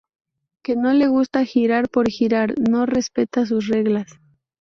Que 0.63 0.75
no 0.75 0.93
le 0.93 1.07
gusta 1.09 1.45
girar 1.45 1.87
por 1.87 2.09
girar 2.09 2.55
no 2.57 2.87
respeta 2.87 3.45
sus 3.45 3.67
reglas. 3.67 4.07